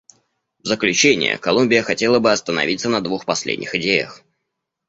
В 0.63 0.65
заключение 0.65 1.37
Колумбия 1.37 1.83
хотела 1.83 2.17
бы 2.17 2.31
остановиться 2.31 2.89
на 2.89 3.01
двух 3.01 3.23
последних 3.25 3.75
идеях. 3.75 4.23